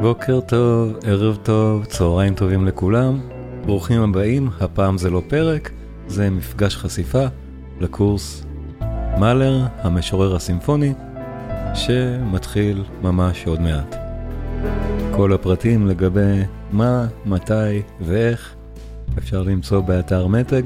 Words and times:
בוקר 0.00 0.40
טוב, 0.40 0.96
ערב 1.04 1.38
טוב, 1.42 1.84
צהריים 1.84 2.34
טובים 2.34 2.66
לכולם. 2.66 3.20
ברוכים 3.66 4.02
הבאים, 4.02 4.50
הפעם 4.60 4.98
זה 4.98 5.10
לא 5.10 5.22
פרק, 5.28 5.70
זה 6.06 6.30
מפגש 6.30 6.76
חשיפה 6.76 7.24
לקורס 7.80 8.44
מאלר, 9.18 9.66
המשורר 9.78 10.36
הסימפוני, 10.36 10.92
שמתחיל 11.74 12.84
ממש 13.02 13.46
עוד 13.46 13.60
מעט. 13.60 13.96
כל 15.12 15.32
הפרטים 15.32 15.86
לגבי 15.86 16.42
מה, 16.72 17.06
מתי 17.26 17.82
ואיך 18.00 18.54
אפשר 19.18 19.42
למצוא 19.42 19.80
באתר 19.80 20.26
מתג 20.26 20.62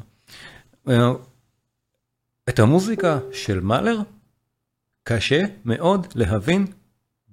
את 2.50 2.60
המוזיקה 2.60 3.20
של 3.32 3.60
מאלר 3.60 4.00
קשה 5.04 5.44
מאוד 5.66 6.08
להבין 6.16 6.66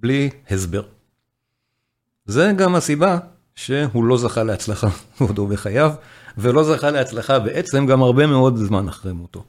בלי 0.04 0.30
הסבר. 0.50 0.82
זה 2.24 2.52
גם 2.56 2.74
הסיבה 2.74 3.18
שהוא 3.54 4.04
לא 4.04 4.18
זכה 4.18 4.42
להצלחה 4.42 4.88
בעודו 5.20 5.46
בחייו, 5.46 5.92
ולא 6.38 6.64
זכה 6.64 6.90
להצלחה 6.90 7.38
בעצם 7.38 7.86
גם 7.86 8.02
הרבה 8.02 8.26
מאוד 8.26 8.56
זמן 8.56 8.88
אחרי 8.88 9.12
מותו. 9.12 9.44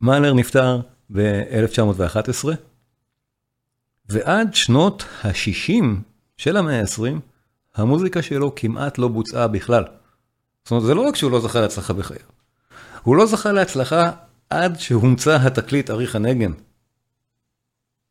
מאלר 0.00 0.34
נפטר 0.34 0.80
ב-1911, 1.12 2.48
ועד 4.08 4.54
שנות 4.54 5.04
ה-60 5.24 5.84
של 6.36 6.56
המאה 6.56 6.80
ה-20, 6.80 7.18
המוזיקה 7.74 8.22
שלו 8.22 8.54
כמעט 8.54 8.98
לא 8.98 9.08
בוצעה 9.08 9.48
בכלל. 9.48 9.84
זאת 10.64 10.70
אומרת, 10.70 10.84
זה 10.84 10.94
לא 10.94 11.00
רק 11.00 11.16
שהוא 11.16 11.30
לא 11.30 11.40
זכה 11.40 11.60
להצלחה 11.60 11.92
בחייו, 11.92 12.26
הוא 13.02 13.16
לא 13.16 13.26
זכה 13.26 13.52
להצלחה 13.52 14.10
עד 14.50 14.80
שהומצא 14.80 15.36
התקליט 15.36 15.90
אריך 15.90 16.16
הנגן. 16.16 16.52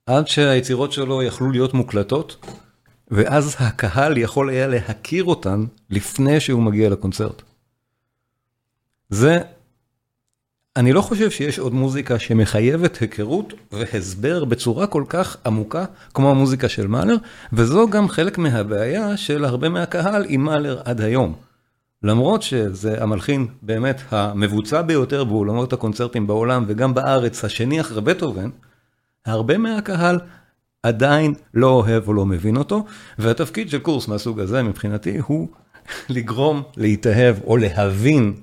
עד 0.05 0.27
שהיצירות 0.27 0.91
שלו 0.91 1.23
יכלו 1.23 1.51
להיות 1.51 1.73
מוקלטות, 1.73 2.45
ואז 3.11 3.55
הקהל 3.59 4.17
יכול 4.17 4.49
היה 4.49 4.67
להכיר 4.67 5.23
אותן 5.23 5.65
לפני 5.89 6.39
שהוא 6.39 6.63
מגיע 6.63 6.89
לקונצרט. 6.89 7.41
זה, 9.09 9.39
אני 10.75 10.93
לא 10.93 11.01
חושב 11.01 11.29
שיש 11.29 11.59
עוד 11.59 11.73
מוזיקה 11.73 12.19
שמחייבת 12.19 12.97
היכרות 12.97 13.53
והסבר 13.71 14.45
בצורה 14.45 14.87
כל 14.87 15.03
כך 15.09 15.37
עמוקה 15.45 15.85
כמו 16.13 16.31
המוזיקה 16.31 16.69
של 16.69 16.87
מאלר, 16.87 17.15
וזו 17.53 17.89
גם 17.89 18.09
חלק 18.09 18.37
מהבעיה 18.37 19.17
של 19.17 19.45
הרבה 19.45 19.69
מהקהל 19.69 20.25
עם 20.27 20.41
מאלר 20.41 20.81
עד 20.85 21.01
היום. 21.01 21.35
למרות 22.03 22.41
שזה 22.41 23.03
המלחין 23.03 23.47
באמת 23.61 24.01
המבוצע 24.11 24.81
ביותר 24.81 25.23
באולמות 25.23 25.73
הקונצרטים 25.73 26.27
בעולם 26.27 26.63
וגם 26.67 26.93
בארץ, 26.93 27.45
השני 27.45 27.81
אחרי 27.81 28.01
בטהובן, 28.01 28.49
הרבה 29.25 29.57
מהקהל 29.57 30.19
עדיין 30.83 31.33
לא 31.53 31.67
אוהב 31.67 32.07
או 32.07 32.13
לא 32.13 32.25
מבין 32.25 32.57
אותו, 32.57 32.85
והתפקיד 33.19 33.69
של 33.69 33.79
קורס 33.79 34.07
מהסוג 34.07 34.39
הזה 34.39 34.63
מבחינתי 34.63 35.17
הוא 35.17 35.47
לגרום 36.09 36.63
להתאהב 36.77 37.35
או 37.43 37.57
להבין 37.57 38.33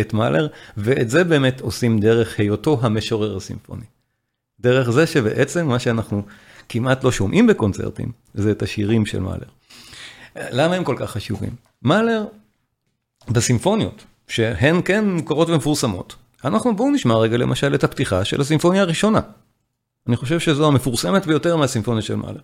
את 0.00 0.14
מאלר, 0.14 0.46
ואת 0.76 1.10
זה 1.10 1.24
באמת 1.24 1.60
עושים 1.60 1.98
דרך 1.98 2.38
היותו 2.38 2.78
המשורר 2.82 3.36
הסימפוני. 3.36 3.84
דרך 4.60 4.90
זה 4.90 5.06
שבעצם 5.06 5.66
מה 5.66 5.78
שאנחנו 5.78 6.22
כמעט 6.68 7.04
לא 7.04 7.12
שומעים 7.12 7.46
בקונצרטים, 7.46 8.12
זה 8.34 8.50
את 8.50 8.62
השירים 8.62 9.06
של 9.06 9.20
מאלר. 9.20 9.48
למה 10.36 10.74
הם 10.74 10.84
כל 10.84 10.96
כך 10.98 11.10
חשובים? 11.10 11.50
מאלר 11.82 12.24
בסימפוניות, 13.28 14.04
שהן 14.28 14.80
כן 14.84 15.08
מוכרות 15.08 15.48
ומפורסמות, 15.48 16.16
אנחנו 16.44 16.76
בואו 16.76 16.90
נשמע 16.90 17.14
רגע 17.14 17.36
למשל 17.36 17.74
את 17.74 17.84
הפתיחה 17.84 18.24
של 18.24 18.40
הסימפוניה 18.40 18.82
הראשונה. 18.82 19.20
אני 20.06 20.16
חושב 20.16 20.40
שזו 20.40 20.68
המפורסמת 20.68 21.26
ביותר 21.26 21.56
מהסימפוניה 21.56 22.02
של 22.02 22.14
מאלר. 22.14 22.40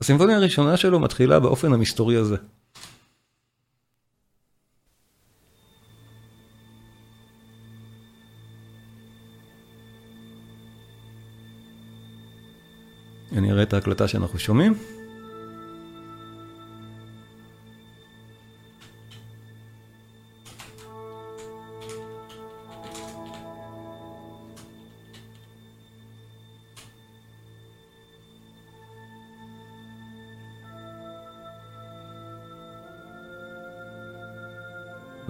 הסימפוניה 0.00 0.36
הראשונה 0.36 0.76
שלו 0.76 1.00
מתחילה 1.00 1.40
באופן 1.40 1.72
המסתורי 1.72 2.16
הזה. 2.16 2.36
אני 13.32 13.52
אראה 13.52 13.62
את 13.62 13.72
ההקלטה 13.72 14.08
שאנחנו 14.08 14.38
שומעים. 14.38 14.74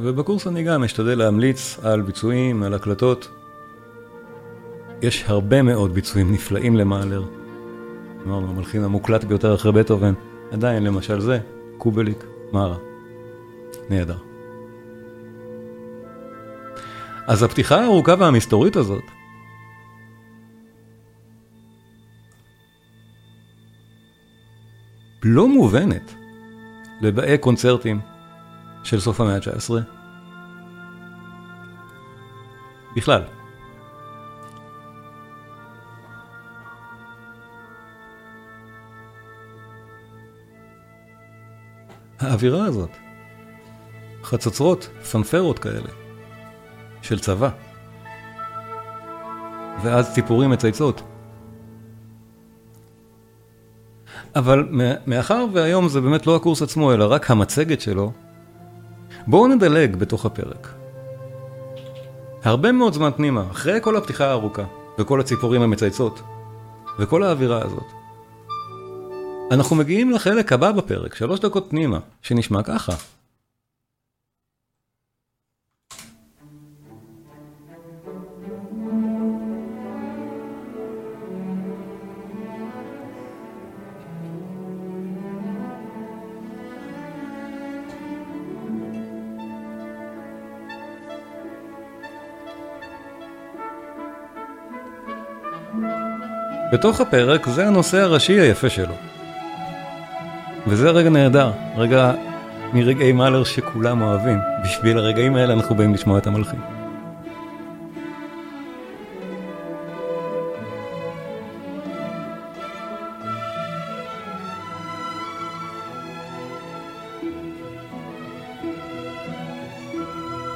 ובקורס 0.03 0.47
אני 0.47 0.63
גם 0.63 0.85
אשתדל 0.85 1.19
להמליץ 1.19 1.79
על 1.83 2.03
ביצועים, 2.03 2.63
על 2.63 2.75
הקלטות. 2.75 3.29
יש 5.03 5.25
הרבה 5.27 5.63
מאוד 5.63 5.95
ביצועים 5.95 6.33
נפלאים 6.33 6.77
למאלר. 6.77 7.23
אמרנו, 8.27 8.49
המלחין 8.49 8.85
המוקלט 8.85 9.25
ביותר 9.25 9.55
אחרי 9.55 9.73
בטהובן. 9.73 10.15
עדיין, 10.53 10.83
למשל 10.83 11.21
זה, 11.21 11.39
קובליק, 11.79 12.25
מארה. 12.53 12.77
נהדר. 13.91 14.19
אז 17.27 17.43
הפתיחה 17.43 17.81
הארוכה 17.81 18.15
והמסתורית 18.19 18.77
הזאת, 18.77 19.05
לא 25.23 25.49
מובנת 25.49 26.15
לבאי 27.01 27.39
קונצרטים 27.39 28.01
של 28.85 29.01
סוף 29.01 29.21
המאה 29.21 29.35
ה-19. 29.35 30.02
בכלל. 32.97 33.23
האווירה 42.21 42.65
הזאת, 42.65 42.91
חצוצרות, 44.23 44.89
פנפרות 45.13 45.59
כאלה, 45.59 45.89
של 47.03 47.19
צבא, 47.19 47.51
ואז 49.83 50.15
ציפורים 50.15 50.51
מצייצות. 50.51 51.03
אבל 54.35 54.69
מאחר 55.07 55.47
והיום 55.53 55.89
זה 55.89 56.01
באמת 56.01 56.27
לא 56.27 56.37
הקורס 56.37 56.63
עצמו, 56.63 56.93
אלא 56.93 57.13
רק 57.13 57.31
המצגת 57.31 57.81
שלו, 57.81 58.13
בואו 59.27 59.47
נדלג 59.47 59.97
בתוך 59.97 60.27
הפרק. 60.27 60.82
הרבה 62.45 62.73
מאוד 62.73 62.93
זמן 62.93 63.11
פנימה, 63.17 63.45
אחרי 63.51 63.79
כל 63.83 63.97
הפתיחה 63.97 64.27
הארוכה, 64.27 64.63
וכל 64.99 65.21
הציפורים 65.21 65.63
המצייצות, 65.63 66.23
וכל 66.99 67.23
האווירה 67.23 67.65
הזאת. 67.65 67.87
אנחנו 69.51 69.77
מגיעים 69.77 70.11
לחלק 70.11 70.53
הבא 70.53 70.73
בפרק, 70.73 71.15
שלוש 71.15 71.41
דקות 71.41 71.67
פנימה, 71.71 71.99
שנשמע 72.23 72.63
ככה. 72.63 72.93
בתוך 96.73 97.01
הפרק 97.01 97.49
זה 97.49 97.67
הנושא 97.67 97.99
הראשי 97.99 98.41
היפה 98.41 98.69
שלו. 98.69 98.95
וזה 100.67 100.91
רגע 100.91 101.11
נהדר, 101.11 101.53
רגע 101.77 102.13
מרגעי 102.73 103.13
מאלר 103.13 103.45
שכולם 103.45 104.03
אוהבים. 104.03 104.39
בשביל 104.65 104.99
הרגעים 104.99 105.37
האלה 105.37 105.53
אנחנו 105.55 105.75
באים 105.75 105.95
לשמוע 105.95 106.19
את 106.19 106.27
המלחין. 106.27 106.61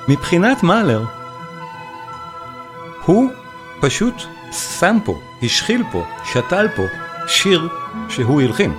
מבחינת 0.09 0.63
מאלר, 0.63 1.03
הוא 3.05 3.31
פשוט 3.81 4.15
שם 4.52 4.98
פה, 5.04 5.19
השחיל 5.43 5.82
פה, 5.93 6.04
שתל 6.25 6.69
פה, 6.76 6.82
שיר 7.26 7.69
שהוא 8.08 8.43
הלחין. 8.43 8.72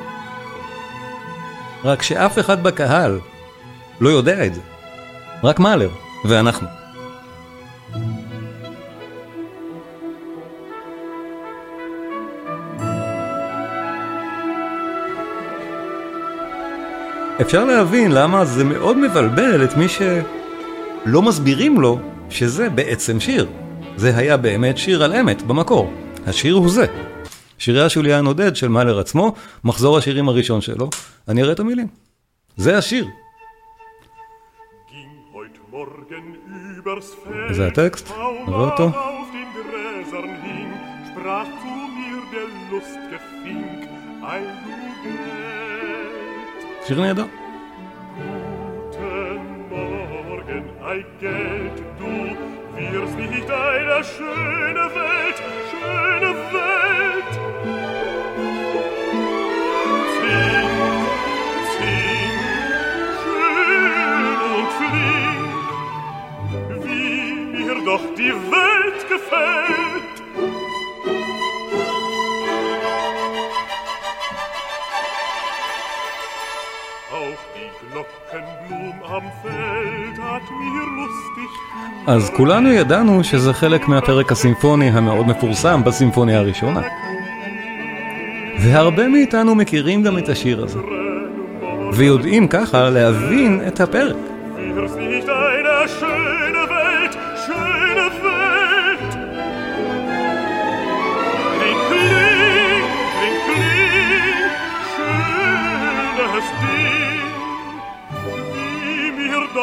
רק 1.83 2.01
שאף 2.01 2.39
אחד 2.39 2.63
בקהל 2.63 3.19
לא 4.01 4.09
יודע 4.09 4.45
את 4.45 4.53
זה. 4.53 4.61
רק 5.43 5.59
מאלר, 5.59 5.89
ואנחנו. 6.25 6.67
אפשר 17.41 17.65
להבין 17.65 18.11
למה 18.11 18.45
זה 18.45 18.63
מאוד 18.63 18.97
מבלבל 18.97 19.63
את 19.63 19.77
מי 19.77 19.85
שלא 19.87 21.21
מסבירים 21.21 21.81
לו 21.81 21.99
שזה 22.29 22.69
בעצם 22.69 23.19
שיר. 23.19 23.47
זה 23.97 24.17
היה 24.17 24.37
באמת 24.37 24.77
שיר 24.77 25.03
על 25.03 25.13
אמת 25.13 25.41
במקור. 25.41 25.93
השיר 26.27 26.55
הוא 26.55 26.69
זה. 26.69 26.85
שירי 27.57 27.85
השוליין 27.85 28.25
עודד 28.25 28.55
של 28.55 28.67
מאלר 28.67 28.99
עצמו, 28.99 29.33
מחזור 29.63 29.97
השירים 29.97 30.29
הראשון 30.29 30.61
שלו, 30.61 30.89
אני 31.27 31.41
אראה 31.41 31.53
את 31.53 31.59
המילים. 31.59 31.87
זה 32.57 32.77
השיר. 32.77 33.07
זה 37.51 37.67
הטקסט, 37.67 38.11
נראה 38.47 38.59
אותו. 38.59 38.89
שיר 46.87 47.01
נהדר. 47.01 47.25
Wir's 52.77 53.15
nicht 53.15 53.49
einer 53.49 54.03
schöne 54.03 54.91
Welt, 54.93 55.41
schöne 55.71 56.35
Welt. 56.53 57.31
Zing, 60.13 60.69
zing, 61.73 62.37
schön 63.23 64.37
und 64.53 64.69
flink, 64.77 65.57
wie 66.85 67.33
mir 67.33 67.77
doch 67.83 68.05
die 68.15 68.35
Welt 68.51 69.01
gefällt. 69.09 69.76
אז 82.07 82.29
כולנו 82.37 82.69
ידענו 82.69 83.23
שזה 83.23 83.53
חלק 83.53 83.87
מהפרק 83.87 84.31
הסימפוני 84.31 84.89
המאוד 84.89 85.27
מפורסם 85.27 85.83
בסימפוניה 85.83 86.39
הראשונה. 86.39 86.81
והרבה 88.59 89.07
מאיתנו 89.07 89.55
מכירים 89.55 90.03
גם 90.03 90.17
את 90.17 90.29
השיר 90.29 90.63
הזה. 90.63 90.79
ויודעים 91.93 92.47
ככה 92.47 92.89
להבין 92.89 93.61
את 93.67 93.79
הפרק. 93.79 94.36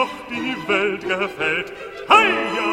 Doch 0.05 0.15
die 0.31 0.55
Welt 0.69 1.03
gefällt. 1.09 1.69
Heia! 2.09 2.73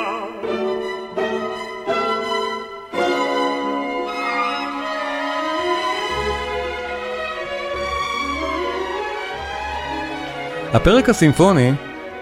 הפרק 10.74 11.10
הסימפוני 11.10 11.72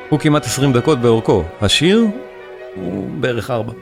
הוא 0.09 0.19
כמעט 0.19 0.45
20 0.45 0.73
דקות 0.73 1.00
באורכו, 1.00 1.44
השיר 1.61 2.07
הוא 2.75 3.09
בערך 3.19 3.51
4. 3.51 3.73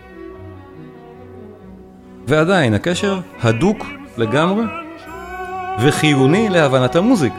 ועדיין 2.28 2.74
הקשר 2.74 3.20
הדוק 3.42 3.86
לגמרי 4.18 4.66
וחיוני 5.82 6.50
להבנת 6.50 6.96
המוזיקה. 6.96 7.36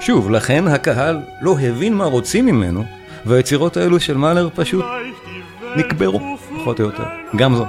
שוב, 0.00 0.30
לכן 0.30 0.68
הקהל 0.68 1.20
לא 1.40 1.56
הבין 1.60 1.94
מה 1.94 2.04
רוצים 2.04 2.46
ממנו, 2.46 2.84
והיצירות 3.26 3.76
האלו 3.76 4.00
של 4.00 4.16
מאלר 4.16 4.48
פשוט 4.54 4.84
נקברו, 5.76 6.20
פחות 6.60 6.80
או 6.80 6.84
יותר. 6.84 7.04
גם 7.36 7.54
זו. 7.54 7.64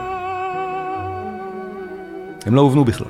הם 2.45 2.55
לא 2.55 2.61
הובנו 2.61 2.85
בכלל. 2.85 3.07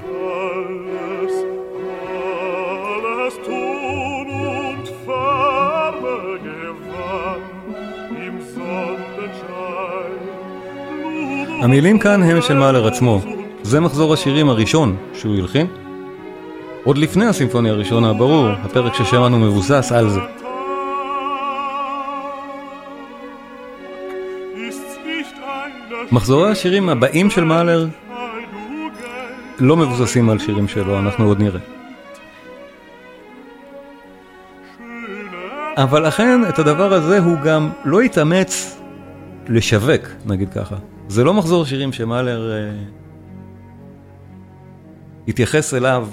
המילים 11.64 12.00
כאן 12.00 12.24
הם 12.24 12.42
של 12.42 12.58
מאלר 12.58 12.88
עצמו. 12.88 13.22
זה 13.64 13.80
מחזור 13.80 14.14
השירים 14.14 14.50
הראשון 14.50 14.96
שהוא 15.14 15.36
הלחין. 15.36 15.68
עוד 16.84 16.98
לפני 16.98 17.26
הסימפוניה 17.26 17.72
הראשונה, 17.72 18.14
ברור, 18.14 18.48
הפרק 18.48 18.94
ששמענו 18.94 19.40
מבוסס 19.40 19.92
על 19.92 20.10
זה. 20.10 20.20
מחזורי 26.12 26.52
השירים 26.52 26.90
הבאים 26.90 27.30
של 27.30 27.44
מאלר 27.44 27.88
לא 29.60 29.78
מבוססים 29.78 30.30
על 30.30 30.40
שירים 30.40 30.68
שלו, 30.68 31.00
אנחנו 31.00 31.26
עוד 31.26 31.42
נראה. 31.42 31.60
אבל 35.78 36.08
לכן 36.08 36.42
את 36.50 36.60
הדבר 36.60 36.94
הזה 36.94 37.20
הוא 37.20 37.38
גם 37.46 37.70
לא 37.86 38.02
התאמץ 38.02 38.82
לשווק, 39.48 40.02
נגיד 40.26 40.50
ככה. 40.50 40.76
זה 41.08 41.24
לא 41.24 41.34
מחזור 41.34 41.66
שירים 41.66 41.94
שמאלר 41.94 42.52
אה, 42.52 42.72
התייחס 45.28 45.74
אליו 45.74 46.08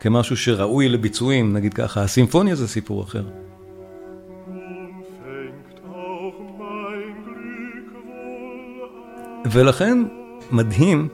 כמשהו 0.00 0.36
שראוי 0.36 0.88
לביצועים, 0.88 1.52
נגיד 1.52 1.74
ככה. 1.74 2.02
הסימפוניה 2.02 2.54
זה 2.54 2.68
סיפור 2.68 3.02
אחר. 3.02 3.24
ולכן 9.50 9.98
מדהים 10.50 11.08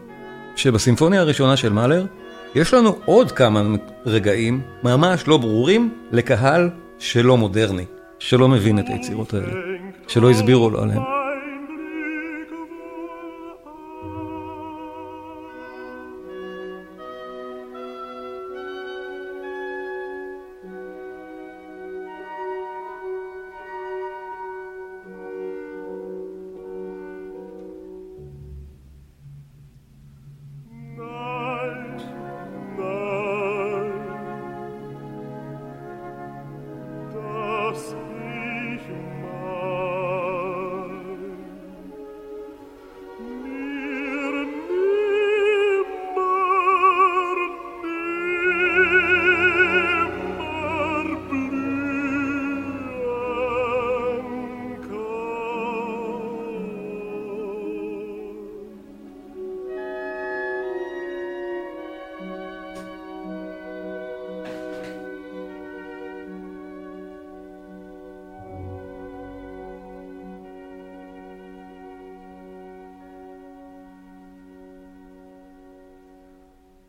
שבסימפוניה 0.56 1.20
הראשונה 1.20 1.56
של 1.56 1.72
מאלר 1.72 2.06
יש 2.54 2.74
לנו 2.74 2.96
עוד 3.04 3.32
כמה 3.32 3.62
רגעים 4.06 4.60
ממש 4.82 5.28
לא 5.28 5.36
ברורים 5.36 5.94
לקהל 6.12 6.70
שלא 6.98 7.36
מודרני, 7.36 7.84
שלא 8.18 8.48
מבין 8.48 8.78
את 8.78 8.84
היצירות 8.88 9.34
האלה, 9.34 9.52
שלא 10.08 10.30
הסבירו 10.30 10.70
לו 10.70 10.82
עליהן. 10.82 11.13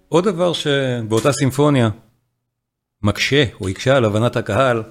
עוד 0.09 0.23
דבר 0.23 0.53
שבאותה 0.53 1.31
סימפוניה 1.31 1.89
מקשה 3.03 3.43
או 3.61 3.69
יקשה 3.69 3.97
על 3.97 4.05
הבנת 4.05 4.35
הקהל, 4.35 4.83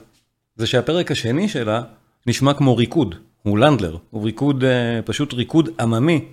זה 0.57 0.67
שהפרק 0.67 1.11
השני 1.11 1.49
שלה 1.49 1.83
נשמע 2.27 2.55
כמו 2.55 2.77
ריקוד, 2.77 3.15
הוא 3.43 3.59
לנדלר, 3.59 3.97
הוא 4.11 4.25
ריקוד, 4.25 4.65
פשוט 5.05 5.35
ריקוד 5.35 5.69
עממי, 5.81 6.25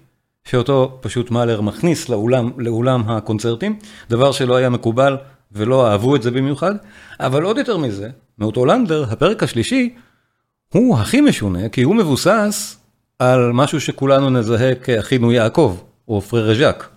שאותו 0.44 0.98
פשוט 1.02 1.32
מאלר 1.32 1.62
מכניס 1.62 2.10
לאולם, 2.10 2.52
לאולם 2.58 3.10
הקונצרטים, 3.10 3.80
דבר 4.10 4.32
שלא 4.32 4.56
היה 4.56 4.70
מקובל 4.70 5.18
ולא 5.52 5.88
אהבו 5.88 6.16
את 6.16 6.22
זה 6.22 6.32
במיוחד, 6.32 6.76
אבל 7.20 7.44
עוד 7.44 7.58
יותר 7.58 7.78
מזה, 7.78 8.10
מאותו 8.38 8.66
לנדלר, 8.66 9.06
הפרק 9.12 9.44
השלישי, 9.44 9.96
הוא 10.74 10.98
הכי 10.98 11.22
משונה, 11.22 11.70
כי 11.70 11.82
הוא 11.82 11.96
מבוסס 11.96 12.78
על 13.20 13.52
משהו 13.52 13.82
שכולנו 13.82 14.30
נזהה 14.30 14.76
כאחינו 14.76 15.32
יעקב, 15.32 15.78
או 16.08 16.22
פררה 16.22 16.56
ז'אק. 16.56 16.90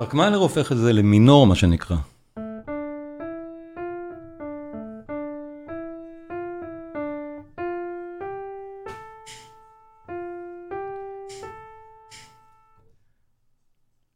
רק 0.00 0.14
מאלר 0.14 0.36
הופך 0.36 0.72
את 0.72 0.76
זה 0.76 0.92
למינור, 0.92 1.46
מה 1.46 1.54
שנקרא. 1.54 1.96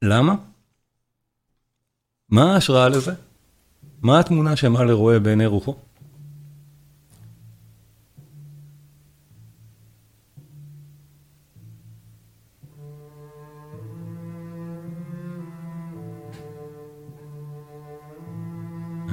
למה? 0.02 0.34
מה 2.28 2.54
ההשראה 2.54 2.88
לזה? 2.88 3.12
מה 4.02 4.20
התמונה 4.20 4.56
שמאלר 4.56 4.94
רואה 4.94 5.18
בעיני 5.18 5.46
רוחו? 5.46 5.76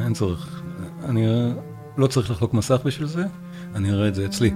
אין 0.10 0.16
צורך, 0.16 0.62
אני 1.06 1.28
לא 1.98 2.08
צריך 2.08 2.32
לחלוק 2.32 2.54
מסך 2.54 2.82
בשביל 2.86 3.08
זה, 3.08 3.24
אני 3.76 3.92
אראה 3.92 4.08
את 4.08 4.16
זה 4.16 4.26
אצלי. 4.26 4.54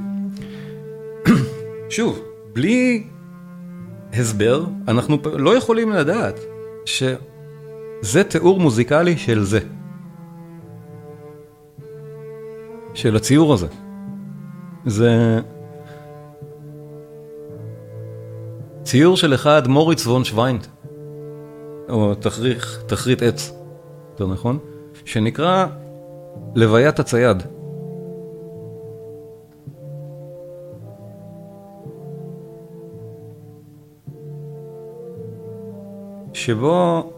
שוב, 1.90 2.20
בלי 2.54 3.08
הסבר, 4.14 4.66
אנחנו 4.88 5.18
לא 5.34 5.58
יכולים 5.58 5.92
לדעת 5.92 6.40
שזה 6.86 8.24
תיאור 8.30 8.60
מוזיקלי 8.60 9.18
של 9.18 9.44
זה. 9.44 9.60
של 12.94 13.16
הציור 13.16 13.54
הזה. 13.54 13.68
זה 14.86 15.40
ציור 18.84 19.18
של 19.18 19.34
אחד 19.34 19.68
מוריץ 19.68 20.08
וון 20.08 20.24
שוויינט, 20.24 20.68
או 21.90 22.16
תחריך, 22.16 22.84
תחרית 22.88 23.22
עץ, 23.22 23.54
יותר 24.12 24.28
נכון, 24.28 24.60
שנקרא 25.06 25.66
לוויית 26.56 27.00
הצייד. 27.00 27.44
שבו 36.34 37.12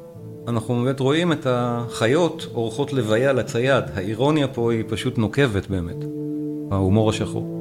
אנחנו 0.47 0.75
באמת 0.75 0.99
רואים 0.99 1.31
את 1.31 1.47
החיות 1.49 2.47
אורחות 2.55 2.93
לוויה 2.93 3.33
לצייד, 3.33 3.83
האירוניה 3.93 4.47
פה 4.47 4.71
היא 4.71 4.83
פשוט 4.87 5.17
נוקבת 5.17 5.67
באמת, 5.67 6.05
ההומור 6.71 7.09
השחור. 7.09 7.55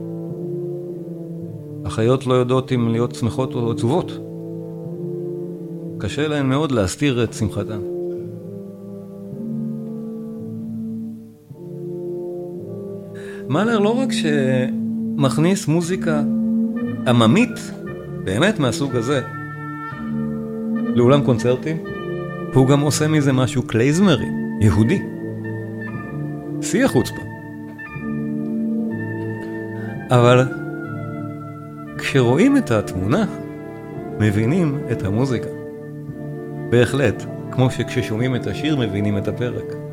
החיות 1.85 2.27
לא 2.27 2.35
יודעות 2.35 2.73
אם 2.73 2.89
להיות 2.89 3.15
שמחות 3.15 3.55
או 3.55 3.71
עצובות. 3.71 4.13
קשה 5.99 6.29
להן 6.29 6.47
מאוד 6.47 6.73
להסתיר 6.73 7.25
את 7.25 7.33
שמחתן. 7.33 7.94
מאלר 13.49 13.79
לא 13.79 13.99
רק 13.99 14.09
שמכניס 14.13 15.69
מוזיקה 15.69 16.23
עממית, 17.07 17.73
באמת 18.25 18.59
מהסוג 18.59 18.97
הזה, 18.97 19.21
לאולם 20.95 21.25
קונצרטים, 21.25 21.77
הוא 22.55 22.69
גם 22.69 22.81
עושה 22.81 23.09
מזה 23.09 23.33
משהו 23.33 23.63
קלייזמרי, 23.63 24.29
יהודי. 24.61 25.03
שיא 26.63 26.85
החוצפה. 26.85 27.21
אבל 30.11 30.45
כשרואים 31.99 32.57
את 32.57 32.71
התמונה, 32.71 33.25
מבינים 34.21 34.79
את 34.93 35.03
המוזיקה. 35.03 35.49
בהחלט, 36.71 37.25
כמו 37.51 37.71
שכששומעים 37.71 38.37
את 38.37 38.47
השיר 38.47 38.77
מבינים 38.77 39.19
את 39.19 39.29
הפרק. 39.29 39.84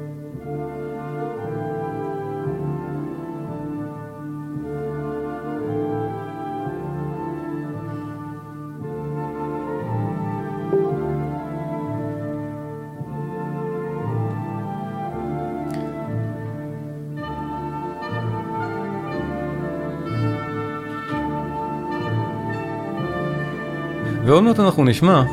ועוד 24.25 24.43
מעט 24.43 24.59
אנחנו 24.59 24.83
נשמע, 24.83 25.23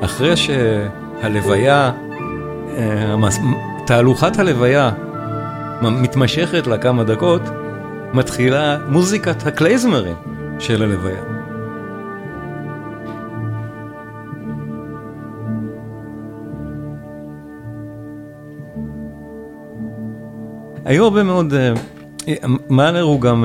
אחרי 0.00 0.36
שהלוויה, 0.36 1.92
תהלוכת 3.86 4.38
הלוויה 4.38 4.90
מתמשכת 5.82 6.66
לה 6.66 6.78
כמה 6.78 7.04
דקות, 7.04 7.42
מתחילה 8.14 8.78
מוזיקת 8.88 9.46
הקלייזמרים 9.46 10.16
של 10.58 10.82
הלוויה. 10.82 11.22
היו 20.84 21.04
הרבה 21.04 21.22
מאוד, 21.22 21.54
מאלר 22.70 23.02
הוא 23.02 23.20
גם 23.20 23.44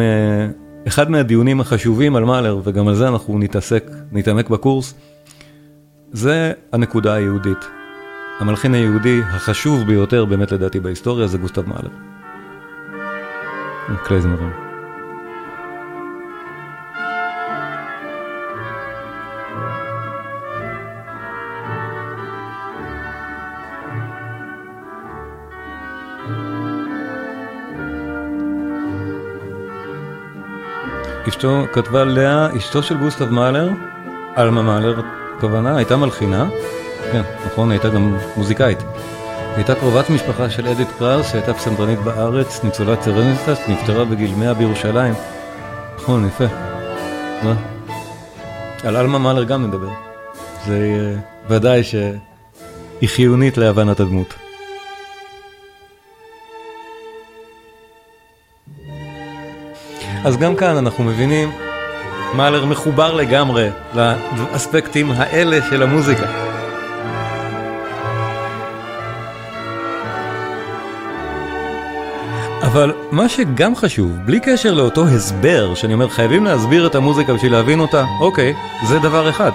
אחד 0.88 1.12
מהדיונים 1.12 1.62
החשובים 1.62 2.16
על 2.16 2.26
מאלר, 2.26 2.60
וגם 2.64 2.88
על 2.88 2.96
זה 2.96 3.08
אנחנו 3.08 3.40
נתעסק, 3.40 3.92
נתעמק 4.12 4.50
בקורס, 4.50 4.94
זה 6.12 6.54
הנקודה 6.74 7.14
היהודית. 7.14 7.66
המלחין 8.40 8.74
היהודי 8.74 9.20
החשוב 9.24 9.84
ביותר 9.88 10.26
באמת 10.26 10.52
לדעתי 10.52 10.80
בהיסטוריה 10.80 11.28
זה 11.28 11.38
גוסטב 11.38 11.70
מאלר. 11.70 11.90
קלייזמרים. 14.04 14.71
אשתו 31.30 31.66
כתבה 31.74 32.04
לאה, 32.04 32.58
אשתו 32.58 32.84
של 32.84 32.98
גוסטב 32.98 33.30
מאלר, 33.30 33.70
עלמה 34.36 34.62
מאלר, 34.62 35.02
הכוונה, 35.38 35.78
הייתה 35.78 35.98
מלחינה, 35.98 36.50
כן, 37.12 37.22
נכון, 37.46 37.72
הייתה 37.72 37.90
גם 37.90 38.18
מוזיקאית. 38.38 38.80
הייתה 39.56 39.76
קרובת 39.76 40.10
משפחה 40.10 40.50
של 40.50 40.68
אדית 40.68 40.88
קראוס, 41.00 41.32
שהייתה 41.32 41.54
פסנתרנית 41.54 42.00
בארץ, 42.00 42.64
ניצולת 42.64 43.02
טרזינשטט, 43.02 43.60
נפטרה 43.68 44.06
בגיל 44.06 44.36
100 44.36 44.54
בירושלים. 44.54 45.14
נכון, 45.96 46.28
יפה. 46.28 46.46
מה? 47.44 47.54
על 48.84 48.96
עלמה 48.96 49.20
מאלר 49.20 49.44
גם 49.44 49.68
נדבר. 49.68 49.90
זה 50.66 51.16
ודאי 51.50 51.84
שהיא 51.84 53.10
חיונית 53.10 53.58
להבנת 53.58 54.00
הדמות. 54.00 54.41
אז 60.26 60.38
גם 60.38 60.56
כאן 60.56 60.78
אנחנו 60.78 61.04
מבינים, 61.04 61.52
מאלר 62.34 62.66
מחובר 62.66 63.14
לגמרי 63.14 63.70
לאספקטים 63.94 65.12
האלה 65.12 65.58
של 65.70 65.84
המוזיקה. 65.84 66.26
אבל 72.64 72.94
מה 73.12 73.30
שגם 73.30 73.76
חשוב, 73.76 74.12
בלי 74.26 74.40
קשר 74.40 74.74
לאותו 74.74 75.08
הסבר, 75.08 75.76
שאני 75.76 75.94
אומר 75.94 76.08
חייבים 76.10 76.46
להסביר 76.46 76.88
את 76.88 76.96
המוזיקה 76.96 77.34
בשביל 77.34 77.52
להבין 77.52 77.80
אותה, 77.80 78.06
אוקיי, 78.20 78.54
זה 78.88 79.00
דבר 79.00 79.30
אחד. 79.30 79.52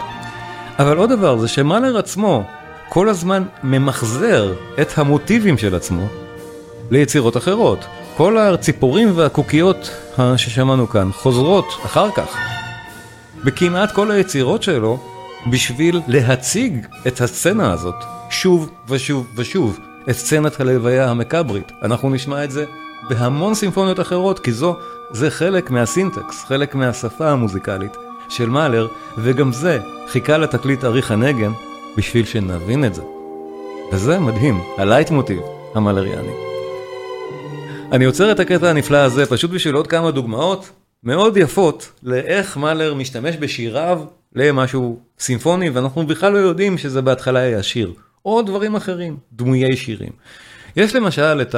אבל 0.78 0.96
עוד 0.96 1.10
דבר 1.10 1.38
זה 1.38 1.48
שמאלר 1.48 1.98
עצמו 1.98 2.44
כל 2.88 3.08
הזמן 3.08 3.42
ממחזר 3.62 4.52
את 4.80 4.98
המוטיבים 4.98 5.58
של 5.58 5.74
עצמו 5.74 6.06
ליצירות 6.90 7.36
אחרות. 7.36 7.84
כל 8.16 8.38
הציפורים 8.38 9.12
והקוקיות 9.14 10.05
ששמענו 10.36 10.88
כאן 10.88 11.12
חוזרות 11.12 11.66
אחר 11.84 12.10
כך 12.10 12.36
בכמעט 13.44 13.92
כל 13.92 14.10
היצירות 14.10 14.62
שלו 14.62 14.98
בשביל 15.50 16.00
להציג 16.08 16.86
את 17.06 17.20
הסצנה 17.20 17.72
הזאת 17.72 17.94
שוב 18.30 18.70
ושוב 18.88 19.26
ושוב, 19.36 19.78
את 20.10 20.14
סצנת 20.14 20.60
הלוויה 20.60 21.10
המקברית. 21.10 21.72
אנחנו 21.82 22.10
נשמע 22.10 22.44
את 22.44 22.50
זה 22.50 22.64
בהמון 23.08 23.54
סימפוניות 23.54 24.00
אחרות, 24.00 24.38
כי 24.38 24.52
זו, 24.52 24.76
זה 25.10 25.30
חלק 25.30 25.70
מהסינטקס, 25.70 26.44
חלק 26.44 26.74
מהשפה 26.74 27.30
המוזיקלית 27.30 27.96
של 28.28 28.48
מאלר, 28.48 28.88
וגם 29.18 29.52
זה 29.52 29.78
חיכה 30.08 30.38
לתקליט 30.38 30.84
אריך 30.84 31.10
הנגן 31.10 31.52
בשביל 31.96 32.24
שנבין 32.24 32.84
את 32.84 32.94
זה. 32.94 33.02
וזה 33.92 34.18
מדהים, 34.18 34.60
הלייט 34.78 35.10
מוטיב 35.10 35.40
המאלריאני. 35.74 36.55
אני 37.92 38.04
עוצר 38.04 38.32
את 38.32 38.40
הקטע 38.40 38.70
הנפלא 38.70 38.96
הזה 38.96 39.26
פשוט 39.26 39.50
בשביל 39.50 39.74
עוד 39.74 39.86
כמה 39.86 40.10
דוגמאות 40.10 40.70
מאוד 41.02 41.36
יפות 41.36 41.92
לאיך 42.02 42.56
מאלר 42.56 42.94
משתמש 42.94 43.36
בשיריו 43.36 44.04
למשהו 44.34 45.00
סימפוני, 45.18 45.70
ואנחנו 45.70 46.06
בכלל 46.06 46.32
לא 46.32 46.38
יודעים 46.38 46.78
שזה 46.78 47.02
בהתחלה 47.02 47.40
היה 47.40 47.62
שיר, 47.62 47.92
או 48.24 48.42
דברים 48.42 48.76
אחרים, 48.76 49.16
דמויי 49.32 49.76
שירים. 49.76 50.12
יש 50.76 50.94
למשל 50.94 51.42
את 51.42 51.54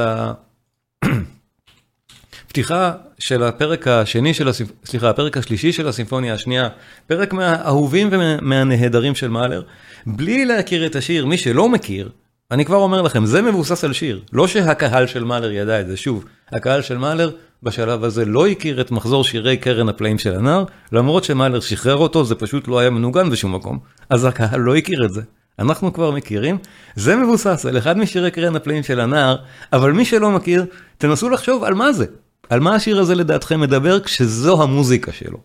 הפתיחה 2.46 2.92
של 3.18 3.42
הפרק 3.42 3.88
השני 3.88 4.34
של 4.34 4.48
הסימפ... 4.48 4.70
סליחה, 4.84 5.10
הפרק 5.10 5.36
השלישי 5.36 5.72
של 5.72 5.88
הסימפוניה 5.88 6.34
השנייה, 6.34 6.68
פרק 7.06 7.32
מהאהובים 7.32 8.08
ומהנהדרים 8.12 9.14
של 9.14 9.28
מאלר, 9.28 9.62
בלי 10.06 10.44
להכיר 10.44 10.86
את 10.86 10.96
השיר, 10.96 11.26
מי 11.26 11.38
שלא 11.38 11.68
מכיר, 11.68 12.10
אני 12.50 12.64
כבר 12.64 12.76
אומר 12.76 13.02
לכם, 13.02 13.26
זה 13.26 13.42
מבוסס 13.42 13.84
על 13.84 13.92
שיר, 13.92 14.20
לא 14.32 14.46
שהקהל 14.46 15.06
של 15.06 15.24
מאלר 15.24 15.50
ידע 15.50 15.80
את 15.80 15.86
זה, 15.88 15.96
שוב, 15.96 16.24
הקהל 16.52 16.82
של 16.82 16.98
מאלר 16.98 17.30
בשלב 17.62 18.04
הזה 18.04 18.24
לא 18.24 18.46
הכיר 18.46 18.80
את 18.80 18.90
מחזור 18.90 19.24
שירי 19.24 19.56
קרן 19.56 19.88
הפלאים 19.88 20.18
של 20.18 20.34
הנער, 20.34 20.64
למרות 20.92 21.24
שמאלר 21.24 21.60
שחרר 21.60 21.96
אותו, 21.96 22.24
זה 22.24 22.34
פשוט 22.34 22.68
לא 22.68 22.78
היה 22.78 22.90
מנוגן 22.90 23.30
בשום 23.30 23.54
מקום, 23.54 23.78
אז 24.10 24.24
הקהל 24.24 24.60
לא 24.60 24.76
הכיר 24.76 25.04
את 25.04 25.12
זה. 25.12 25.22
אנחנו 25.58 25.92
כבר 25.92 26.10
מכירים, 26.10 26.58
זה 26.94 27.16
מבוסס 27.16 27.66
על 27.68 27.78
אחד 27.78 27.98
משירי 27.98 28.30
קרן 28.30 28.56
הפלאים 28.56 28.82
של 28.82 29.00
הנער, 29.00 29.36
אבל 29.72 29.92
מי 29.92 30.04
שלא 30.04 30.30
מכיר, 30.30 30.66
תנסו 30.98 31.28
לחשוב 31.28 31.64
על 31.64 31.74
מה 31.74 31.92
זה, 31.92 32.06
על 32.50 32.60
מה 32.60 32.74
השיר 32.74 33.00
הזה 33.00 33.14
לדעתכם 33.14 33.60
מדבר 33.60 34.00
כשזו 34.00 34.62
המוזיקה 34.62 35.12
שלו. 35.12 35.38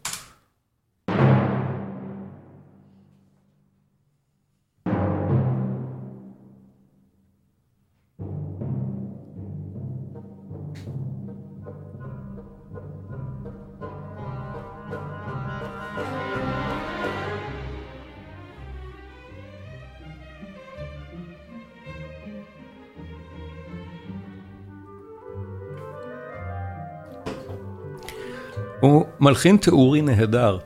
מלחין 29.34 29.58
תיאורי 29.58 30.02
נהדר. 30.02 30.58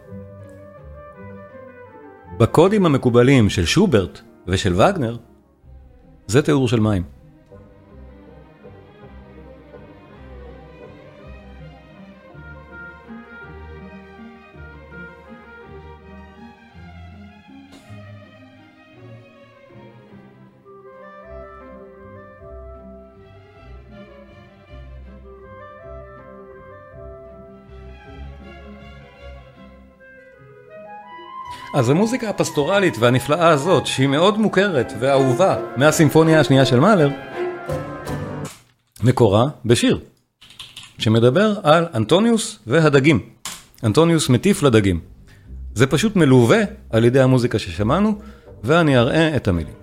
בקודים 2.38 2.86
המקובלים 2.86 3.50
של 3.50 3.66
שוברט 3.66 4.22
ושל 4.48 4.74
וגנר, 4.74 5.18
זה 6.28 6.42
תיאור 6.42 6.68
של 6.68 6.80
מים. 6.80 7.17
אז 31.74 31.90
המוזיקה 31.90 32.30
הפסטורלית 32.30 32.98
והנפלאה 33.00 33.48
הזאת, 33.48 33.86
שהיא 33.86 34.08
מאוד 34.08 34.40
מוכרת 34.40 34.94
ואהובה 35.00 35.56
מהסימפוניה 35.78 36.40
השנייה 36.40 36.66
של 36.66 36.80
מאלר, 36.80 37.10
מקורה 39.04 39.46
בשיר, 39.66 40.00
שמדבר 40.98 41.54
על 41.64 41.86
אנטוניוס 41.94 42.60
והדגים. 42.68 43.20
אנטוניוס 43.84 44.30
מטיף 44.30 44.64
לדגים. 44.64 45.00
זה 45.74 45.88
פשוט 45.88 46.16
מלווה 46.16 46.62
על 46.90 47.06
ידי 47.06 47.20
המוזיקה 47.20 47.60
ששמענו, 47.60 48.20
ואני 48.64 48.98
אראה 48.98 49.36
את 49.36 49.48
המילים. 49.48 49.74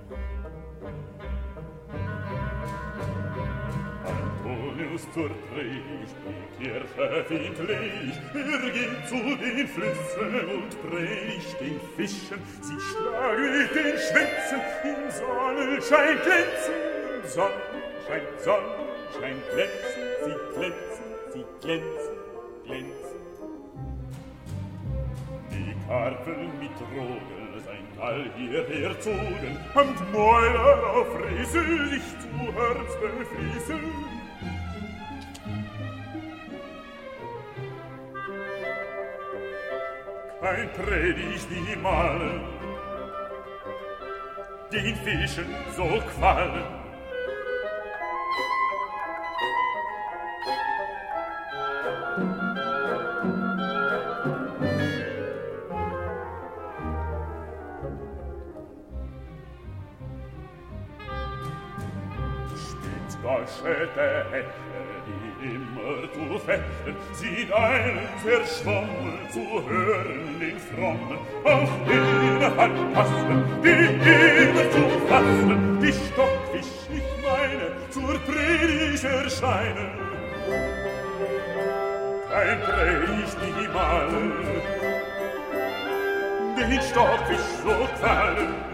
Fischen, 11.97 12.43
sie 12.61 12.81
schlagen 12.81 13.59
mit 13.59 13.71
den 13.71 13.97
Schwänzen, 13.99 14.61
im 14.83 15.11
Sonnenschein 15.13 16.19
glänzen, 16.25 16.75
im 17.15 17.29
Sonnenschein, 17.29 18.23
Sonnenschein 18.39 19.37
glänzen, 19.53 20.03
sie 20.25 20.37
glänzen, 20.55 21.05
sie 21.33 21.45
glänzen, 21.61 22.17
glänzen. 22.65 23.15
Die 25.53 25.75
Karpfen 25.87 26.59
mit 26.59 26.77
Rogel 26.97 27.63
sein 27.65 27.87
All 28.01 28.29
hierher 28.37 29.01
zogen, 29.01 29.57
und 29.75 30.13
Mäuler 30.13 30.91
auf 30.97 31.07
Riesel 31.23 31.91
sich 31.91 32.03
zu 32.19 32.55
Hörnsten 32.55 33.27
fließen, 33.37 33.81
ein 40.45 40.71
Predigt 40.73 41.49
die 41.51 41.77
Malen, 41.77 42.41
den 44.71 44.97
Fischen 44.97 45.47
so 45.75 45.85
gefallen. 45.85 46.65
Spitzbasche 62.55 63.89
die 65.07 65.55
immer 65.55 66.13
zu 66.13 66.39
fechten, 66.39 66.97
sie 67.15 67.47
deinen 67.47 68.09
verschwommen 68.23 69.14
zu 69.35 69.69
hören 69.69 70.39
den 70.39 70.59
frommen 70.61 71.19
auf 71.43 71.71
ihre 71.89 72.57
hand 72.57 72.95
passen 72.95 73.45
die 73.65 74.09
ehre 74.09 74.71
zu 74.71 74.83
fassen. 75.09 75.81
Die 75.83 75.93
stock 75.93 76.39
ich 76.61 76.71
nicht 76.95 77.15
meine 77.27 77.69
zur 77.91 78.17
predigt 78.29 79.03
erscheinen. 79.03 79.91
Kein 82.31 82.61
predigt 82.61 83.39
niemals. 83.59 84.13
Den 86.57 86.81
stock 86.83 87.25
ich 87.33 87.45
so 87.65 87.77
fallen 88.01 88.74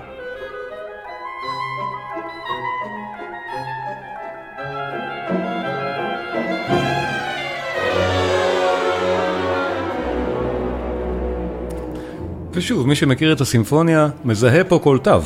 ושוב, 12.60 12.86
מי 12.86 12.94
שמכיר 12.94 13.32
את 13.32 13.40
הסימפוניה, 13.40 14.08
מזהה 14.24 14.64
פה 14.64 14.80
כל 14.82 14.98
תו. 15.02 15.20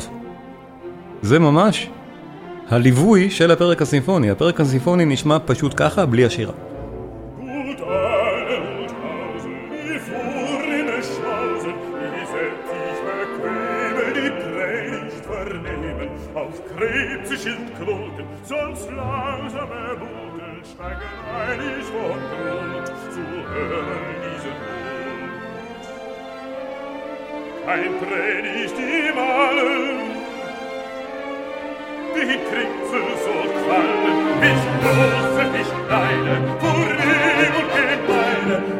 זה 1.21 1.39
ממש 1.39 1.89
הליווי 2.69 3.29
של 3.29 3.51
הפרק 3.51 3.81
הסימפוני. 3.81 4.29
הפרק 4.29 4.61
הסימפוני 4.61 5.05
נשמע 5.05 5.37
פשוט 5.45 5.73
ככה, 5.75 6.05
בלי 6.05 6.25
השירה. 6.25 6.53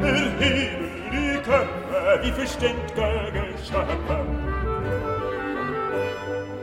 Erheben 0.06 0.86
die 1.12 1.38
Köpfe 1.48 2.02
wie 2.22 2.32
verständge 2.39 3.10
Geschöpfe. 3.36 4.18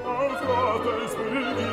Auf 0.05 0.39
Gottes 0.49 1.13
Begierde, 1.19 1.69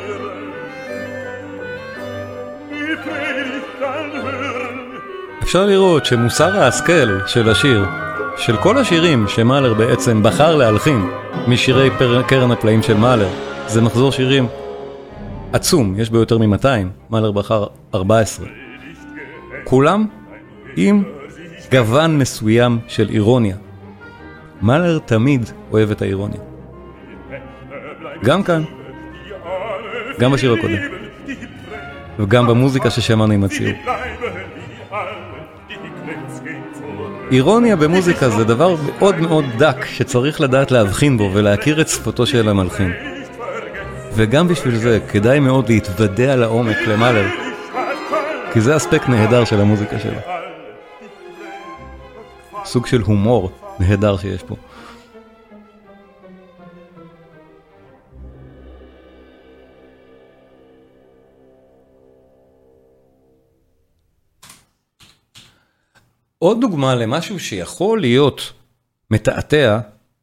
die 2.72 2.96
Predigt 3.04 3.74
dann 3.82 4.12
hören, 4.26 4.78
אפשר 5.44 5.66
לראות 5.66 6.06
שמוסר 6.06 6.60
ההשכל 6.60 7.28
של 7.28 7.50
השיר, 7.50 7.86
של 8.38 8.58
כל 8.58 8.78
השירים 8.78 9.28
שמאלר 9.28 9.74
בעצם 9.74 10.24
בחר 10.24 10.56
להלחין 10.56 11.10
משירי 11.48 11.90
פר... 11.98 12.22
קרן 12.24 12.52
הפלאים 12.52 12.84
של 12.84 12.98
מאלר, 12.98 13.30
זה 13.68 13.82
מחזור 13.82 14.12
שירים 14.12 14.48
עצום, 15.54 16.00
יש 16.00 16.10
בו 16.10 16.18
יותר 16.18 16.38
מ-200, 16.38 16.68
מאלר 17.10 17.32
בחר 17.32 17.66
14. 17.94 18.48
כולם 19.64 20.06
עם 20.76 21.04
גוון 21.72 22.18
מסוים 22.18 22.80
של 22.88 23.10
אירוניה. 23.10 23.56
מאלר 24.62 25.00
תמיד 25.00 25.50
אוהב 25.72 25.92
את 25.92 26.02
האירוניה. 26.02 26.40
גם 28.24 28.44
כאן, 28.44 28.64
גם 30.20 30.32
בשיר 30.32 30.54
הקודם, 30.54 30.78
וגם 32.20 32.48
במוזיקה 32.48 32.90
ששמענו 32.90 33.34
עם 33.34 33.44
הציור. 33.44 33.74
אירוניה 37.32 37.76
במוזיקה 37.76 38.30
זה 38.30 38.44
דבר 38.44 38.76
מאוד 38.86 39.16
מאוד 39.20 39.46
דק 39.58 39.86
שצריך 39.86 40.42
לדעת 40.42 40.72
להבחין 40.72 41.18
בו 41.18 41.30
ולהכיר 41.34 41.82
את 41.82 41.88
שפתו 41.88 42.26
של 42.26 42.50
המלחין. 42.50 42.94
וגם 44.14 44.48
בשביל 44.48 44.76
זה 44.76 45.00
כדאי 45.12 45.40
מאוד 45.40 45.70
להתוודע 45.70 46.36
לעומק 46.36 46.78
למאלר, 46.88 47.28
כי 48.54 48.62
זה 48.62 48.76
אספקט 48.76 49.10
נהדר 49.10 49.46
של 49.46 49.62
המוזיקה 49.62 50.00
שלו. 50.00 50.39
סוג 52.66 52.88
של 52.88 53.02
הומור 53.02 53.52
נהדר 53.80 54.18
שיש 54.18 54.44
פה. 54.44 54.56
עוד 66.40 66.62
דוגמה 66.62 66.96
למשהו 66.96 67.40
שיכול 67.40 68.02
להיות 68.02 68.54
מתעתע, 69.12 69.80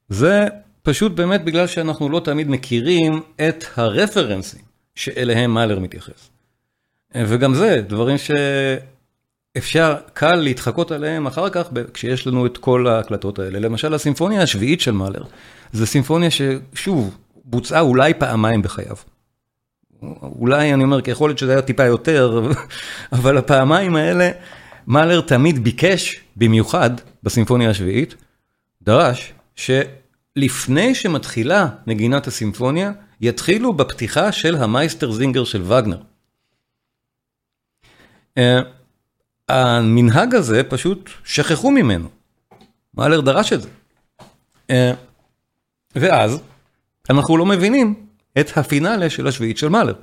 זה 0.08 0.46
פשוט 0.82 1.12
באמת 1.12 1.44
בגלל 1.44 1.66
שאנחנו 1.66 2.08
לא 2.08 2.20
תמיד 2.20 2.50
מכירים 2.50 3.22
את 3.48 3.64
הרפרנסים 3.76 4.62
שאליהם 4.94 5.54
מאלר 5.54 5.78
מתייחס. 5.78 6.30
וגם 7.14 7.54
זה 7.54 7.82
דברים 7.88 8.16
שאפשר 9.56 9.96
קל 10.12 10.34
להתחקות 10.34 10.90
עליהם 10.90 11.26
אחר 11.26 11.50
כך 11.50 11.68
כשיש 11.94 12.26
לנו 12.26 12.46
את 12.46 12.58
כל 12.58 12.86
ההקלטות 12.86 13.38
האלה. 13.38 13.58
למשל 13.58 13.94
הסימפוניה 13.94 14.42
השביעית 14.42 14.80
של 14.80 14.90
מאלר, 14.90 15.22
זו 15.72 15.86
סימפוניה 15.86 16.28
ששוב, 16.30 17.16
בוצעה 17.44 17.80
אולי 17.80 18.14
פעמיים 18.14 18.62
בחייו. 18.62 18.96
אולי 20.22 20.74
אני 20.74 20.84
אומר, 20.84 21.00
כי 21.00 21.10
יכול 21.10 21.30
להיות 21.30 21.38
שזה 21.38 21.52
היה 21.52 21.62
טיפה 21.62 21.84
יותר, 21.84 22.42
אבל 23.12 23.38
הפעמיים 23.38 23.96
האלה, 23.96 24.30
מאלר 24.86 25.20
תמיד 25.20 25.64
ביקש, 25.64 26.20
במיוחד 26.36 26.90
בסימפוניה 27.22 27.70
השביעית, 27.70 28.14
דרש, 28.82 29.32
שלפני 29.56 30.94
שמתחילה 30.94 31.68
נגינת 31.86 32.26
הסימפוניה, 32.26 32.92
יתחילו 33.20 33.72
בפתיחה 33.72 34.32
של 34.32 34.56
המייסטר 34.56 35.12
זינגר 35.12 35.44
של 35.44 35.62
וגנר. 35.62 35.98
המנהג 39.48 40.34
הזה 40.34 40.62
פשוט 40.64 41.10
שכחו 41.24 41.70
ממנו. 41.70 42.08
מאלר 42.94 43.20
דרש 43.20 43.52
את 43.52 43.62
זה. 43.62 43.68
Uh, 44.72 44.74
ואז 45.96 46.40
אנחנו 47.10 47.36
לא 47.36 47.46
מבינים 47.46 48.06
את 48.38 48.58
הפינאלה 48.58 49.10
של 49.10 49.26
השביעית 49.26 49.58
של 49.58 49.68
מאלר. 49.68 49.94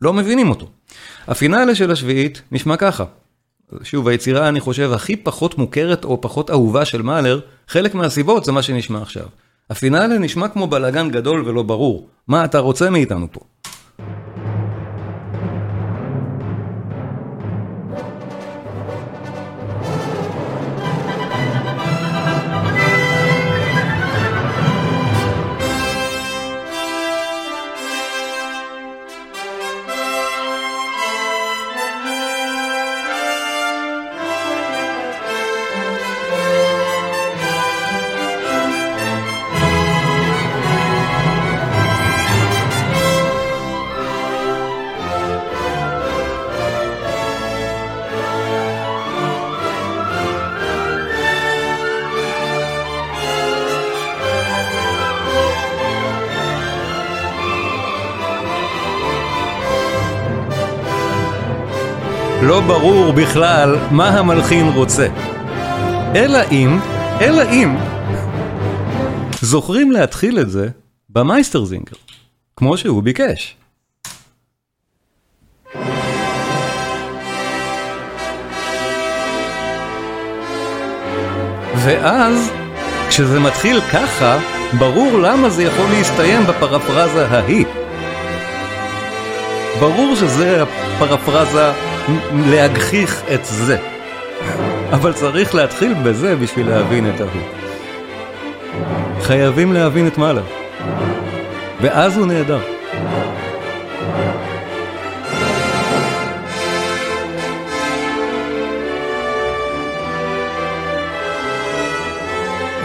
לא 0.00 0.12
מבינים 0.12 0.50
אותו. 0.50 0.70
הפינאלה 1.26 1.74
של 1.74 1.90
השביעית 1.90 2.42
נשמע 2.52 2.76
ככה. 2.76 3.04
שוב, 3.82 4.08
היצירה, 4.08 4.48
אני 4.48 4.60
חושב, 4.60 4.92
הכי 4.92 5.16
פחות 5.16 5.58
מוכרת 5.58 6.04
או 6.04 6.20
פחות 6.20 6.50
אהובה 6.50 6.84
של 6.84 7.02
מאלר, 7.02 7.40
חלק 7.68 7.94
מהסיבות 7.94 8.44
זה 8.44 8.52
מה 8.52 8.62
שנשמע 8.62 9.02
עכשיו. 9.02 9.26
הפינאלה 9.70 10.18
נשמע 10.18 10.48
כמו 10.48 10.66
בלאגן 10.66 11.10
גדול 11.10 11.48
ולא 11.48 11.62
ברור. 11.62 12.08
מה 12.28 12.44
אתה 12.44 12.58
רוצה 12.58 12.90
מאיתנו 12.90 13.26
פה? 13.32 13.40
לא 62.42 62.60
ברור 62.60 63.12
בכלל 63.12 63.76
מה 63.90 64.08
המלחין 64.08 64.68
רוצה. 64.68 65.06
אלא 66.14 66.38
אם, 66.52 66.78
אלא 67.20 67.42
אם, 67.42 67.76
זוכרים 69.40 69.92
להתחיל 69.92 70.38
את 70.40 70.50
זה 70.50 70.68
במייסטרזינגר, 71.10 71.96
כמו 72.56 72.76
שהוא 72.76 73.02
ביקש. 73.02 73.56
ואז, 81.76 82.50
כשזה 83.08 83.40
מתחיל 83.40 83.80
ככה, 83.80 84.38
ברור 84.78 85.18
למה 85.18 85.50
זה 85.50 85.62
יכול 85.62 85.86
להסתיים 85.90 86.46
בפרפרזה 86.46 87.26
ההיא. 87.26 87.66
ברור 89.80 90.16
שזה 90.16 90.62
הפרפרזה 90.62 91.91
להגחיך 92.50 93.22
את 93.34 93.44
זה. 93.44 93.78
אבל 94.92 95.12
צריך 95.12 95.54
להתחיל 95.54 95.94
בזה 95.94 96.36
בשביל 96.36 96.68
להבין 96.68 97.10
את 97.14 97.20
ההוא. 97.20 97.42
חייבים 99.20 99.72
להבין 99.72 100.06
את 100.06 100.18
מעלה. 100.18 100.42
ואז 101.80 102.16
הוא 102.16 102.26
נהדר. 102.26 102.60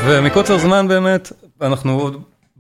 ומקוצר 0.06 0.58
זמן 0.58 0.88
באמת, 0.88 1.32
אנחנו 1.62 2.12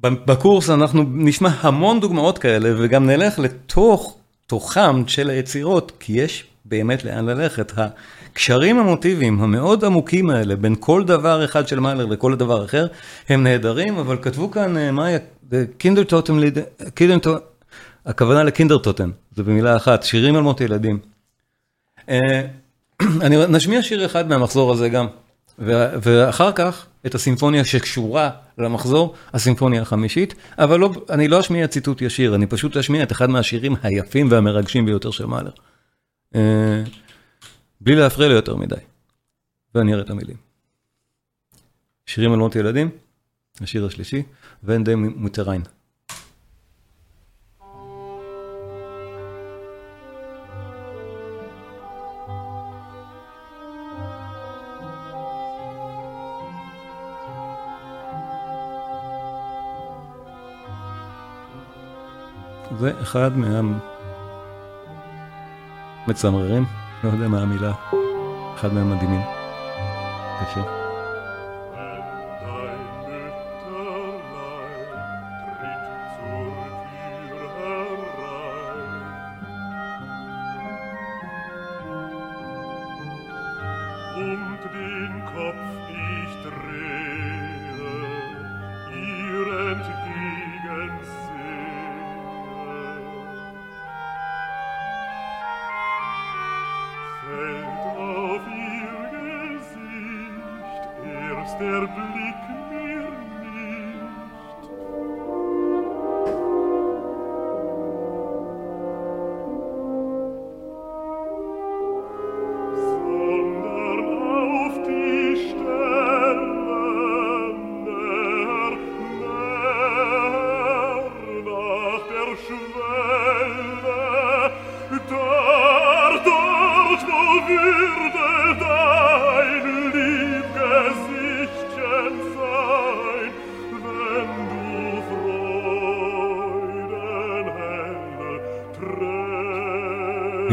בקורס 0.01 0.69
אנחנו 0.69 1.03
נשמע 1.09 1.49
המון 1.61 1.99
דוגמאות 1.99 2.37
כאלה 2.37 2.69
וגם 2.77 3.05
נלך 3.05 3.39
לתוך 3.39 4.17
תוכם 4.47 5.07
של 5.07 5.29
היצירות, 5.29 5.91
כי 5.99 6.13
יש 6.13 6.46
באמת 6.67 7.03
לאן 7.03 7.25
ללכת. 7.25 7.73
הקשרים 7.77 8.79
המוטיביים 8.79 9.41
המאוד 9.41 9.85
עמוקים 9.85 10.29
האלה 10.29 10.55
בין 10.55 10.75
כל 10.79 11.03
דבר 11.03 11.45
אחד 11.45 11.67
של 11.67 11.79
מיילר 11.79 12.05
לכל 12.05 12.35
דבר 12.35 12.65
אחר, 12.65 12.87
הם 13.29 13.43
נהדרים, 13.43 13.97
אבל 13.97 14.17
כתבו 14.21 14.51
כאן, 14.51 14.91
מה 14.91 15.05
היה? 15.05 15.19
קינדר 15.77 16.03
טוטם, 16.03 16.39
הכוונה 18.05 18.43
לקינדר 18.43 18.77
טוטם, 18.77 19.11
זה 19.35 19.43
במילה 19.43 19.75
אחת, 19.75 20.03
שירים 20.03 20.35
על 20.35 20.41
מות 20.41 20.61
ילדים. 20.61 20.99
אני 23.25 23.37
נשמיע 23.49 23.81
שיר 23.81 24.05
אחד 24.05 24.29
מהמחזור 24.29 24.71
הזה 24.71 24.89
גם, 24.89 25.07
ואחר 25.59 26.51
כך 26.51 26.85
את 27.05 27.15
הסימפוניה 27.15 27.65
שקשורה 27.65 28.29
למחזור, 28.57 29.15
הסימפוניה 29.33 29.81
החמישית, 29.81 30.35
אבל 30.57 30.79
לא, 30.79 30.91
אני 31.09 31.27
לא 31.27 31.39
אשמיע 31.39 31.67
ציטוט 31.67 32.01
ישיר, 32.01 32.35
אני 32.35 32.45
פשוט 32.45 32.77
אשמיע 32.77 33.03
את 33.03 33.11
אחד 33.11 33.29
מהשירים 33.29 33.75
היפים 33.83 34.31
והמרגשים 34.31 34.85
ביותר 34.85 35.11
של 35.11 35.25
מאלר. 35.25 35.51
אה, 36.35 36.83
בלי 37.81 37.95
להפריע 37.95 38.27
לי 38.27 38.33
יותר 38.33 38.55
מדי. 38.55 38.75
ואני 39.75 39.93
אראה 39.93 40.03
את 40.03 40.09
המילים. 40.09 40.37
שירים 42.05 42.31
על 42.31 42.39
מות 42.39 42.55
ילדים, 42.55 42.89
השיר 43.61 43.85
השלישי, 43.85 44.23
ואין 44.63 44.83
די 44.83 44.95
מוטריין. 44.95 45.61
זה 62.79 63.01
אחד 63.01 63.37
מה... 63.37 63.96
מהמצמררים, 66.07 66.65
לא 67.03 67.09
יודע 67.09 67.27
מה 67.27 67.41
המילה, 67.41 67.73
אחד 68.55 68.73
מהמדהימים. 68.73 69.21
קשה. 70.41 70.76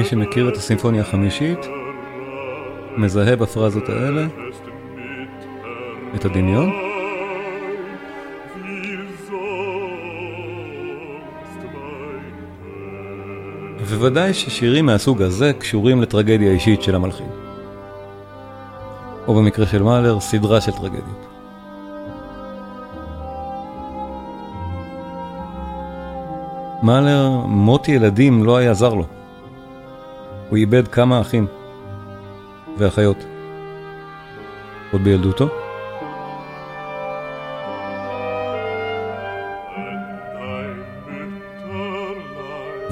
שמכיר 0.04 0.48
את 0.48 0.56
הסימפוניה 0.56 1.00
החמישית, 1.00 1.58
מזהה 2.96 3.36
בפרזות 3.36 3.88
האלה 3.88 4.26
את 6.14 6.24
הדמיון. 6.24 6.72
ובוודאי 13.80 14.34
ששירים 14.34 14.86
מהסוג 14.86 15.22
הזה 15.22 15.52
קשורים 15.52 16.02
לטרגדיה 16.02 16.52
אישית 16.52 16.82
של 16.82 16.94
המלחין. 16.94 17.26
או 19.26 19.34
במקרה 19.34 19.66
של 19.66 19.82
מאלר, 19.82 20.20
סדרה 20.20 20.60
של 20.60 20.72
טרגדיות. 20.72 21.26
מאלר, 26.82 27.30
מות 27.46 27.88
ילדים 27.88 28.44
לא 28.44 28.56
היה 28.56 28.74
זר 28.74 28.94
לו. 28.94 29.13
הוא 30.54 30.58
איבד 30.58 30.88
כמה 30.88 31.20
אחים 31.20 31.46
ואחיות. 32.78 33.16
עוד 34.92 35.04
בילדותו. 35.04 35.48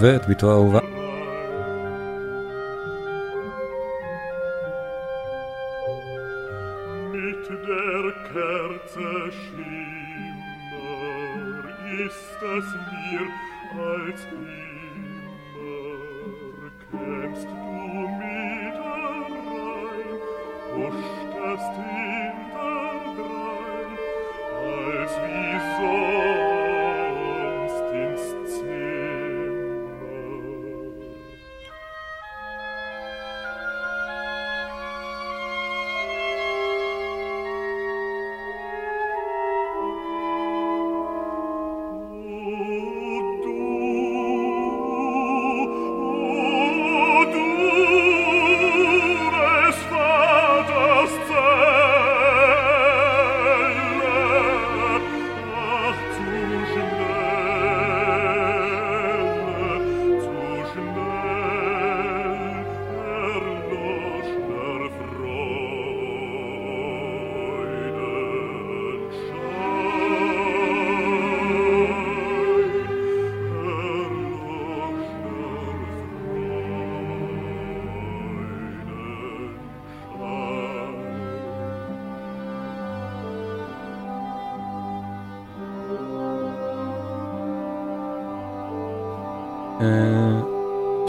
ואת 0.01 0.29
בתו 0.29 0.51
האהובה. 0.51 0.91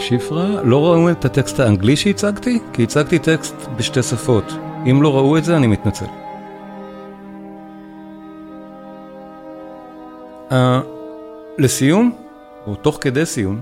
שפרה, 0.08 0.62
לא 0.62 0.84
ראו 0.84 1.10
את 1.10 1.24
הטקסט 1.24 1.60
האנגלי 1.60 1.96
שהצגתי? 1.96 2.58
כי 2.72 2.82
הצגתי 2.82 3.18
טקסט 3.18 3.54
בשתי 3.76 4.02
שפות. 4.02 4.44
אם 4.90 5.02
לא 5.02 5.16
ראו 5.16 5.38
את 5.38 5.44
זה, 5.44 5.56
אני 5.56 5.66
מתנצל. 5.66 6.04
Uh, 10.50 10.54
לסיום, 11.58 12.16
או 12.66 12.74
תוך 12.74 12.98
כדי 13.00 13.26
סיום, 13.26 13.60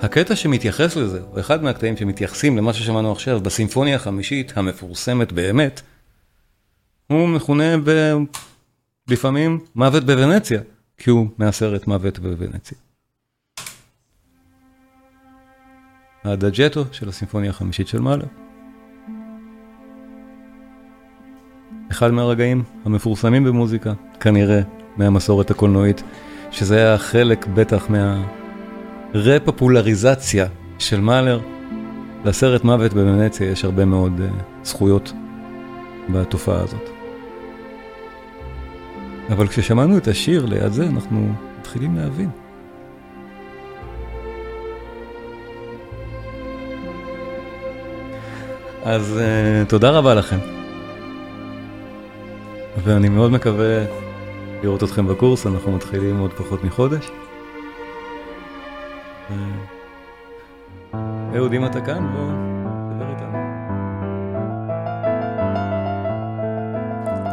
הקטע 0.00 0.36
שמתייחס 0.36 0.96
לזה, 0.96 1.20
או 1.32 1.40
אחד 1.40 1.62
מהקטעים 1.62 1.96
שמתייחסים 1.96 2.56
למה 2.58 2.72
ששמענו 2.72 3.12
עכשיו 3.12 3.40
בסימפוניה 3.40 3.96
החמישית 3.96 4.52
המפורסמת 4.56 5.32
באמת, 5.32 5.80
הוא 7.06 7.28
מכונה 7.28 7.78
ב... 7.84 8.12
לפעמים 9.08 9.58
מוות 9.74 10.04
בוונציה, 10.04 10.60
כי 10.98 11.10
הוא 11.10 11.26
מהסרט 11.38 11.86
מוות 11.86 12.18
בוונציה. 12.18 12.91
הדג'טו 16.24 16.84
של 16.92 17.08
הסימפוניה 17.08 17.50
החמישית 17.50 17.88
של 17.88 18.00
מאלר. 18.00 18.26
אחד 21.90 22.10
מהרגעים 22.10 22.62
המפורסמים 22.84 23.44
במוזיקה, 23.44 23.92
כנראה 24.20 24.60
מהמסורת 24.96 25.50
הקולנועית, 25.50 26.02
שזה 26.50 26.76
היה 26.76 26.98
חלק 26.98 27.46
בטח 27.46 27.88
מהרפופולריזציה 29.14 30.46
של 30.78 31.00
מאלר. 31.00 31.40
לסרט 32.24 32.64
מוות 32.64 32.94
בוונציה 32.94 33.50
יש 33.50 33.64
הרבה 33.64 33.84
מאוד 33.84 34.12
uh, 34.20 34.22
זכויות 34.64 35.12
בתופעה 36.12 36.60
הזאת. 36.62 36.88
אבל 39.30 39.48
כששמענו 39.48 39.96
את 39.96 40.08
השיר 40.08 40.46
ליד 40.46 40.72
זה, 40.72 40.86
אנחנו 40.86 41.32
מתחילים 41.58 41.96
להבין. 41.96 42.41
אז 48.84 49.20
uh, 49.20 49.68
תודה 49.68 49.90
רבה 49.90 50.14
לכם. 50.14 50.38
ואני 52.84 53.08
מאוד 53.08 53.30
מקווה 53.30 53.84
לראות 54.62 54.82
אתכם 54.82 55.06
בקורס, 55.06 55.46
אנחנו 55.46 55.72
מתחילים 55.72 56.18
עוד 56.18 56.32
פחות 56.32 56.64
מחודש. 56.64 57.10
אהוד, 61.34 61.52
אם 61.52 61.66
אתה 61.66 61.80
כאן, 61.80 62.12
בוא 62.12 62.30
תדבר 62.90 63.10
איתנו. 63.10 63.38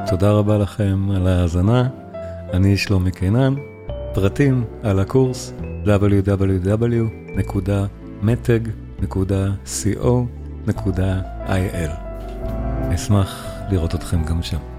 תודה 0.09 0.31
רבה 0.31 0.57
לכם 0.57 1.11
על 1.15 1.27
ההאזנה, 1.27 1.87
אני 2.53 2.77
שלומי 2.77 3.11
קינן, 3.11 3.53
פרטים 4.13 4.63
על 4.83 4.99
הקורס 4.99 5.53
www.meteg.co.il. 10.67 12.09
אשמח 12.95 13.45
לראות 13.69 13.95
אתכם 13.95 14.23
גם 14.23 14.43
שם. 14.43 14.78